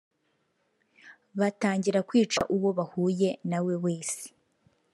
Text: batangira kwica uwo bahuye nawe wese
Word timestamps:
batangira 1.39 1.99
kwica 2.09 2.41
uwo 2.55 2.69
bahuye 2.77 3.29
nawe 3.49 3.73
wese 3.83 4.23